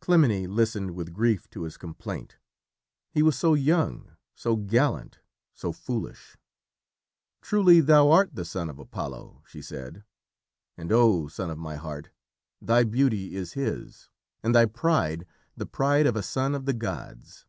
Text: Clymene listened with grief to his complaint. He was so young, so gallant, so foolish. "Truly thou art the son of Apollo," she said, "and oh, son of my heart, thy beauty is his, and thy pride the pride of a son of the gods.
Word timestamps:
Clymene 0.00 0.54
listened 0.54 0.90
with 0.94 1.14
grief 1.14 1.48
to 1.48 1.62
his 1.62 1.78
complaint. 1.78 2.36
He 3.12 3.22
was 3.22 3.34
so 3.34 3.54
young, 3.54 4.14
so 4.34 4.54
gallant, 4.56 5.20
so 5.54 5.72
foolish. 5.72 6.36
"Truly 7.40 7.80
thou 7.80 8.10
art 8.10 8.34
the 8.34 8.44
son 8.44 8.68
of 8.68 8.78
Apollo," 8.78 9.42
she 9.48 9.62
said, 9.62 10.04
"and 10.76 10.92
oh, 10.92 11.28
son 11.28 11.48
of 11.48 11.56
my 11.56 11.76
heart, 11.76 12.10
thy 12.60 12.84
beauty 12.84 13.34
is 13.34 13.54
his, 13.54 14.10
and 14.42 14.54
thy 14.54 14.66
pride 14.66 15.24
the 15.56 15.64
pride 15.64 16.06
of 16.06 16.14
a 16.14 16.22
son 16.22 16.54
of 16.54 16.66
the 16.66 16.74
gods. 16.74 17.46